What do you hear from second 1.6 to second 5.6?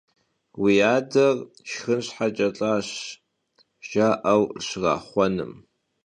şşxın şheç'e lh'aş», jja'eu şraxhuenım,